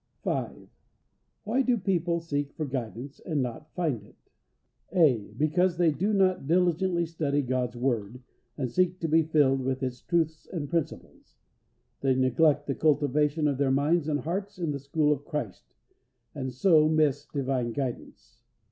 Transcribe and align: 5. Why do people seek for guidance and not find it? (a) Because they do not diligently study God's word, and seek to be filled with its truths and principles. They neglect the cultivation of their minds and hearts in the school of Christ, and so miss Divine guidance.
5. 0.23 0.67
Why 1.43 1.61
do 1.61 1.77
people 1.77 2.19
seek 2.21 2.53
for 2.53 2.65
guidance 2.65 3.19
and 3.19 3.39
not 3.39 3.71
find 3.75 4.01
it? 4.03 4.15
(a) 4.91 5.31
Because 5.37 5.77
they 5.77 5.91
do 5.91 6.11
not 6.11 6.47
diligently 6.47 7.05
study 7.05 7.43
God's 7.43 7.75
word, 7.77 8.23
and 8.57 8.71
seek 8.71 8.99
to 9.01 9.07
be 9.07 9.21
filled 9.21 9.61
with 9.61 9.83
its 9.83 10.01
truths 10.01 10.47
and 10.51 10.71
principles. 10.71 11.37
They 11.99 12.15
neglect 12.15 12.65
the 12.65 12.73
cultivation 12.73 13.47
of 13.47 13.59
their 13.59 13.69
minds 13.69 14.07
and 14.07 14.21
hearts 14.21 14.57
in 14.57 14.71
the 14.71 14.79
school 14.79 15.11
of 15.13 15.23
Christ, 15.23 15.75
and 16.33 16.51
so 16.51 16.89
miss 16.89 17.27
Divine 17.27 17.71
guidance. 17.71 18.41